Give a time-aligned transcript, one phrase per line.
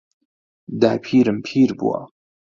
[0.81, 2.01] داپیرم پیر بووە.